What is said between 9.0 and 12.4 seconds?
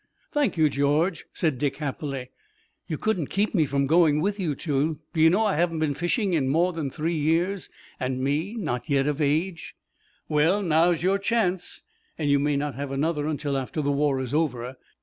of age?" "Well, now's your chance, and you